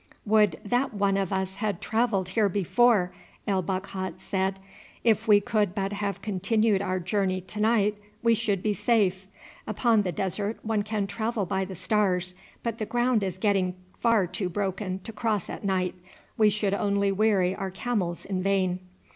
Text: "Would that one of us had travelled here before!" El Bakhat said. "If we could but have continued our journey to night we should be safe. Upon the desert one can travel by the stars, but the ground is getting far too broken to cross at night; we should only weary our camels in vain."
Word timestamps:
"Would 0.25 0.59
that 0.65 0.95
one 0.95 1.15
of 1.15 1.31
us 1.31 1.57
had 1.57 1.79
travelled 1.79 2.29
here 2.29 2.49
before!" 2.49 3.13
El 3.47 3.61
Bakhat 3.61 4.19
said. 4.19 4.57
"If 5.03 5.27
we 5.27 5.39
could 5.39 5.75
but 5.75 5.93
have 5.93 6.23
continued 6.23 6.81
our 6.81 6.99
journey 6.99 7.39
to 7.41 7.59
night 7.59 7.95
we 8.23 8.33
should 8.33 8.63
be 8.63 8.73
safe. 8.73 9.27
Upon 9.67 10.01
the 10.01 10.11
desert 10.11 10.57
one 10.63 10.81
can 10.81 11.05
travel 11.05 11.45
by 11.45 11.65
the 11.65 11.75
stars, 11.75 12.33
but 12.63 12.79
the 12.79 12.87
ground 12.87 13.21
is 13.23 13.37
getting 13.37 13.75
far 13.99 14.25
too 14.25 14.49
broken 14.49 14.97
to 15.03 15.13
cross 15.13 15.51
at 15.51 15.63
night; 15.63 15.93
we 16.35 16.49
should 16.49 16.73
only 16.73 17.11
weary 17.11 17.53
our 17.53 17.69
camels 17.69 18.25
in 18.25 18.41
vain." 18.41 18.79